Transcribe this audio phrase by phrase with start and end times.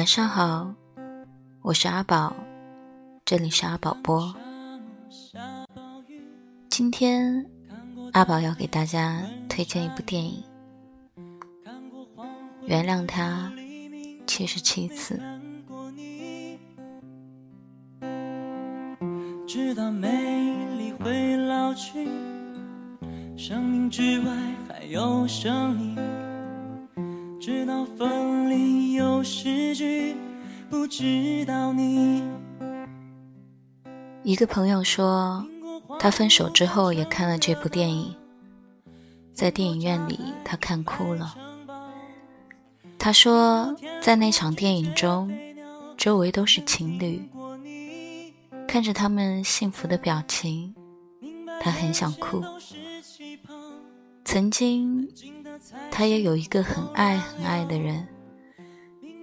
[0.00, 0.74] 晚上好，
[1.60, 2.34] 我是阿宝，
[3.22, 4.34] 这里是阿宝播。
[6.70, 7.44] 今天
[8.14, 10.42] 阿宝要给大家推荐一部电影，
[12.64, 13.52] 《原谅他
[14.26, 15.20] 七十七次》。
[19.46, 20.08] 直到美
[20.78, 22.08] 丽会老去，
[23.36, 24.34] 生命之外
[24.66, 26.29] 还有生命。
[27.40, 30.14] 直到分离又失去，
[30.68, 32.22] 不知道你。
[34.22, 35.42] 一个朋友说，
[35.98, 38.14] 他分手之后也看了这部电影，
[39.32, 41.34] 在电影院里他看哭了。
[42.98, 45.32] 他说，在那场电影中，
[45.96, 47.26] 周围都是情侣。
[48.68, 50.74] 看着他们幸福的表情，
[51.62, 52.44] 他很想哭。
[54.26, 55.08] 曾经，
[55.90, 58.06] 他也有一个很爱很爱的人，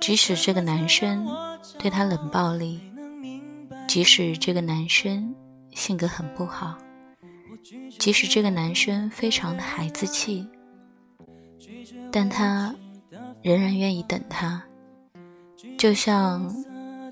[0.00, 1.26] 即使这个男生
[1.78, 2.80] 对他冷暴力，
[3.86, 5.34] 即使这个男生
[5.72, 6.76] 性格很不好，
[7.98, 10.46] 即使这个男生非常的孩子气，
[12.10, 12.74] 但他
[13.42, 14.62] 仍然愿意等他，
[15.78, 16.52] 就像。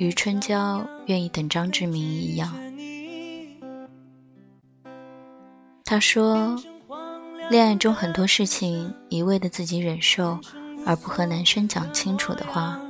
[0.01, 2.51] 余春娇愿意等张志明一样。
[5.85, 6.59] 他说，
[7.51, 10.39] 恋爱中很多事情一味的自己忍受，
[10.87, 12.81] 而不和男生讲清楚的话，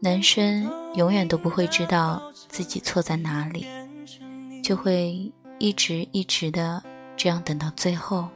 [0.00, 3.64] 男生永远都不会知道自己错在哪里，
[4.64, 6.82] 就会一直一直的
[7.16, 8.28] 这样等到最后，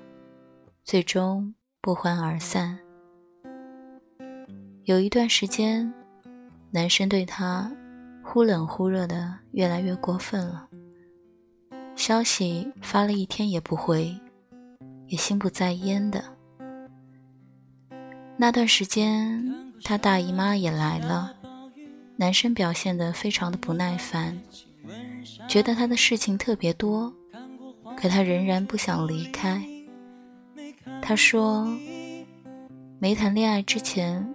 [0.85, 2.79] 最终不欢而散。
[4.85, 5.93] 有一段时间。
[6.73, 7.69] 男生对她
[8.23, 10.69] 忽冷忽热的，越来越过分了。
[11.97, 14.17] 消息发了一天也不回，
[15.11, 16.25] 也心不在焉的。
[18.39, 19.45] 那段时间，
[19.85, 21.37] 她大姨妈也来了，
[22.17, 24.41] 男生表现得非常的不耐烦，
[25.47, 27.13] 觉得她的事情特别多，
[27.95, 29.63] 可他仍然不想离开。
[31.03, 31.69] 他说，
[32.99, 34.27] 没谈恋爱之前。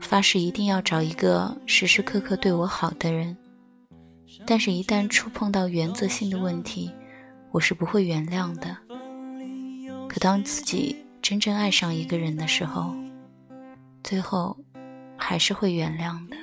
[0.00, 3.36] 发誓一定要找一个时时刻刻对我好的人，
[4.44, 6.90] 但是，一旦触碰到原则性的问题，
[7.52, 8.76] 我是不会原谅的。
[10.12, 12.94] 可当自己真正爱上一个人的时候，
[14.04, 14.54] 最后
[15.16, 16.36] 还是会原谅的。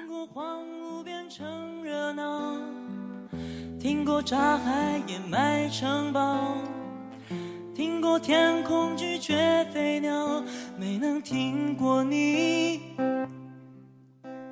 [3.80, 6.57] 听过大海掩埋城堡，
[7.75, 10.44] 听过天空拒绝飞鸟，
[10.75, 12.81] 没能听过你。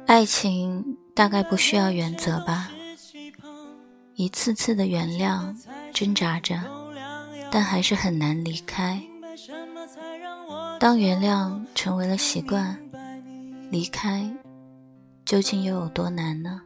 [0.05, 2.69] 爱情大概不需要原则吧，
[4.13, 5.55] 一次次的原谅，
[5.91, 6.55] 挣扎着，
[7.51, 9.01] 但还是很难离开。
[10.79, 12.77] 当原谅成为了习惯，
[13.71, 14.29] 离开
[15.25, 16.61] 究竟又有多难呢？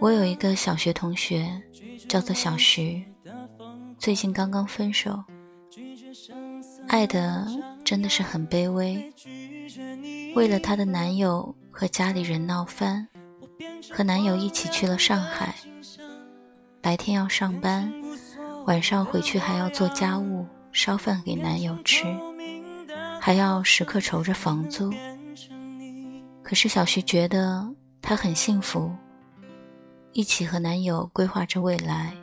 [0.00, 1.62] 我有一个小学同学，
[2.08, 3.04] 叫做小徐，
[3.98, 5.22] 最近刚刚分手，
[6.86, 7.46] 爱的
[7.84, 9.12] 真的是很卑微。
[10.34, 13.06] 为了她的男友和家里人闹翻，
[13.92, 15.54] 和男友一起去了上海。
[16.88, 17.92] 白天要上班，
[18.64, 22.06] 晚上回去还要做家务、烧饭给男友吃，
[23.20, 24.90] 还要时刻愁着房租。
[26.42, 27.68] 可是小徐觉得
[28.00, 28.90] 她很幸福，
[30.12, 32.14] 一起和男友规划着未来。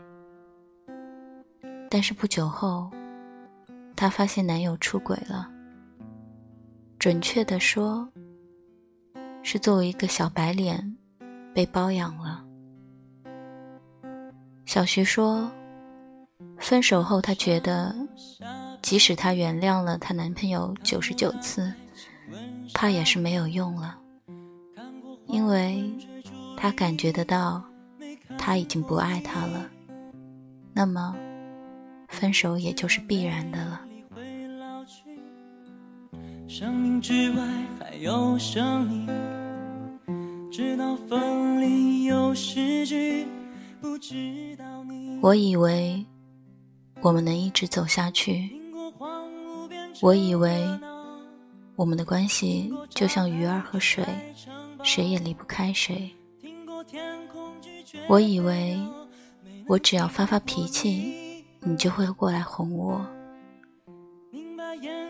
[1.87, 2.89] 但是不久后，
[3.95, 5.47] 她发现男友出轨了。
[6.97, 8.09] 准确的说，
[9.43, 10.97] 是作为一个小白脸
[11.53, 12.43] 被包养了。
[14.65, 15.49] 小徐说，
[16.57, 17.95] 分手后她觉得，
[18.81, 21.71] 即使她原谅了她男朋友九十九次，
[22.73, 23.97] 怕也是没有用了，
[25.27, 25.83] 因为
[26.57, 27.63] 她感觉得到
[28.37, 29.66] 他已经不爱她了，
[30.73, 31.16] 那么
[32.09, 33.81] 分手也就是必然的了。
[36.47, 37.47] 生命之外
[37.79, 39.07] 还有生命，
[40.51, 43.25] 直到分离又失去，
[45.22, 46.05] 我以为
[47.01, 48.49] 我们能一直走下去，
[50.01, 50.67] 我以为
[51.75, 54.05] 我们的关系就像鱼儿和水，
[54.83, 56.13] 谁也离不开谁。
[58.07, 58.79] 我以为
[59.67, 63.05] 我只要发发脾气，你就会过来哄我。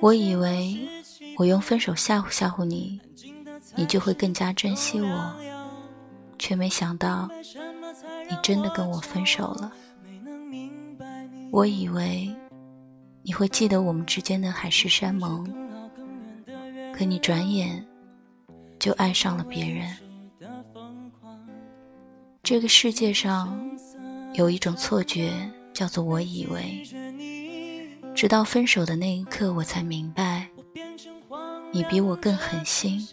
[0.01, 0.87] 我以为。
[1.37, 2.97] 我用分手吓唬吓唬你，
[3.75, 5.35] 你就会更加珍惜我，
[6.39, 7.29] 却没想到
[8.29, 9.71] 你真的跟我分手了。
[11.51, 12.33] 我以为
[13.21, 15.45] 你会记得我们之间的海誓山盟，
[16.93, 17.85] 可你转眼
[18.77, 19.89] 就爱上了别人。
[22.43, 23.57] 这个世界上
[24.33, 25.31] 有一种错觉，
[25.73, 26.83] 叫做我以为。
[28.13, 30.47] 直到分手的那一刻，我才明白，
[31.71, 33.05] 你比我更狠心。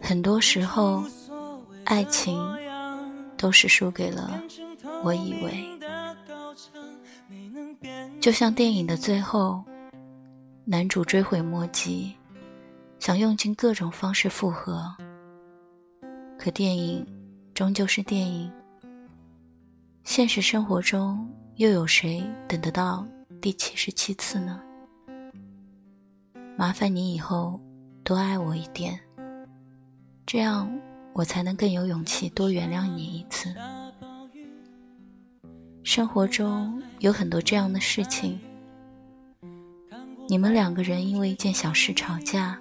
[0.00, 1.04] 很多时候，
[1.84, 2.38] 爱情
[3.42, 4.40] 都是输给了
[5.02, 5.68] 我以为。
[8.20, 9.64] 就像电影的最后，
[10.64, 12.14] 男主追悔莫及，
[13.00, 14.94] 想用尽各种方式复合。
[16.38, 17.04] 可电影
[17.52, 18.48] 终究是电影，
[20.04, 23.04] 现实生活中又有谁等得到
[23.40, 24.62] 第七十七次呢？
[26.56, 27.60] 麻烦你以后
[28.04, 28.96] 多爱我一点，
[30.24, 30.70] 这样
[31.14, 33.54] 我才能更有勇气多原谅你一次。
[35.84, 38.38] 生活中有很多这样的事情，
[40.28, 42.58] 你们两个人因为一件小事吵架，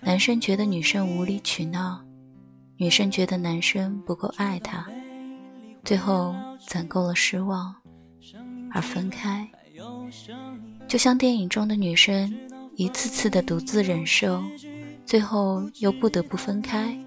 [0.00, 2.02] 男生觉得女生无理取闹，
[2.76, 4.86] 女生觉得男生不够爱她，
[5.84, 6.34] 最后
[6.66, 7.74] 攒够了失望
[8.72, 9.48] 而分开。
[10.88, 12.34] 就像电影中的女生
[12.74, 14.42] 一次次的独自忍受，
[15.06, 16.99] 最后又不得不分开。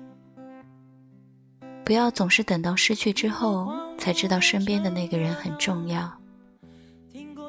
[1.86, 6.12] 不要总是等到失去之后才知道身边的那个人很重要。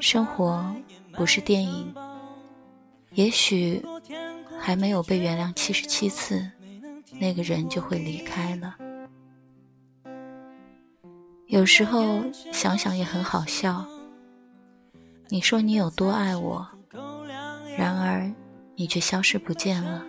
[0.00, 0.64] 生活
[1.12, 1.94] 不是电影，
[3.12, 3.84] 也许
[4.58, 6.50] 还没有被原谅七十七次，
[7.20, 8.74] 那个人就会离开了。
[11.46, 12.22] 有时候
[12.52, 13.86] 想想也很好笑。
[15.28, 16.66] 你说你有多爱我，
[17.78, 18.30] 然而
[18.74, 20.04] 你却消失不见了。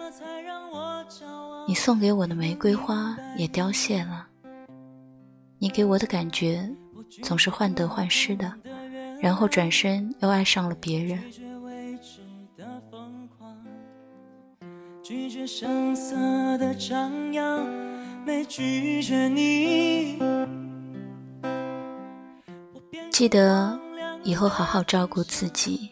[1.67, 4.27] 你送给我的玫瑰花也凋谢了，
[5.57, 6.69] 你给我的感觉
[7.23, 8.53] 总是患得患失的，
[9.19, 11.19] 然后转身又爱上了别人。
[23.12, 23.79] 记得
[24.23, 25.89] 以后好好照顾自己，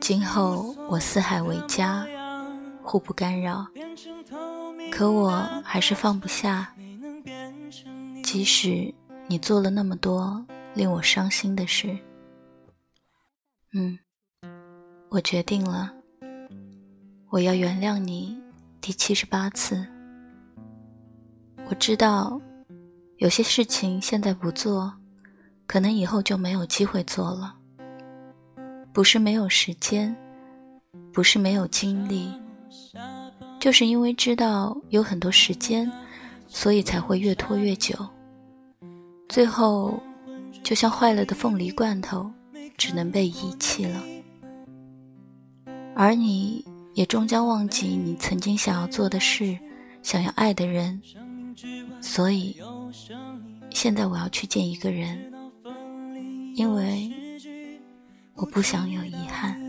[0.00, 2.06] 今后我四海为家，
[2.92, 3.66] 互不干扰。
[4.90, 5.30] 可我
[5.64, 6.74] 还是放不下，
[8.22, 8.92] 即使
[9.26, 10.44] 你做了那么多
[10.74, 11.96] 令我伤心的事。
[13.72, 13.98] 嗯，
[15.08, 15.90] 我决定了，
[17.30, 18.38] 我要原谅你
[18.82, 19.86] 第七十八次。
[21.70, 22.38] 我知道，
[23.16, 24.92] 有些事情现在不做，
[25.66, 27.56] 可能以后就没有机会做了。
[28.92, 30.14] 不是没有时间，
[31.10, 32.30] 不是没有精力。
[33.60, 35.90] 就是因为知道有很多时间，
[36.48, 37.94] 所以才会越拖越久。
[39.28, 40.02] 最后，
[40.62, 42.30] 就像坏了的凤梨罐头，
[42.76, 44.02] 只能被遗弃了。
[45.94, 46.64] 而你
[46.94, 49.58] 也终将忘记你曾经想要做的事，
[50.02, 51.00] 想要爱的人。
[52.00, 52.56] 所以，
[53.70, 55.32] 现在我要去见一个人，
[56.54, 57.10] 因为
[58.34, 59.61] 我不想有遗憾。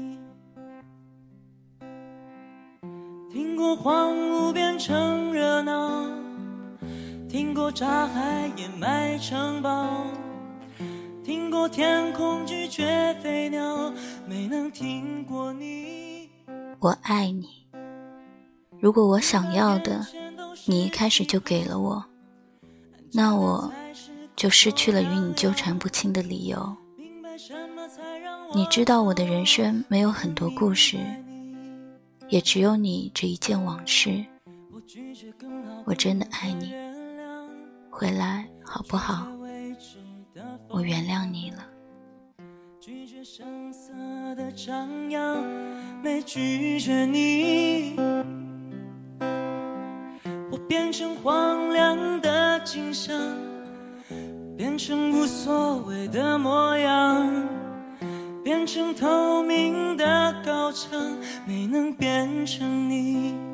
[3.83, 6.07] 荒芜变成热闹，
[7.27, 10.07] 听过炸海掩埋城堡，
[11.21, 13.91] 听过天空拒绝飞鸟，
[14.25, 16.29] 没能听过你。
[16.79, 17.67] 我爱你。
[18.79, 20.07] 如果我想要的，
[20.65, 22.05] 你一开始就给了我，
[23.11, 23.69] 那我
[24.33, 26.77] 就失去了与你纠缠不清的理由。
[28.53, 30.97] 你知道我的人生没有很多故事。
[32.29, 34.25] 也只有你这一件往事，
[35.85, 36.73] 我真的爱你，
[37.89, 39.27] 回来好不好？
[40.69, 41.65] 我原谅你了。
[42.79, 43.93] 拒绝声色
[44.35, 45.41] 的张扬，
[46.01, 47.95] 没拒绝你。
[50.51, 53.15] 我变成荒凉的景象，
[54.57, 57.62] 变成无所谓的模样。
[58.53, 60.91] 变成透明的高墙
[61.43, 63.52] 没能变成你。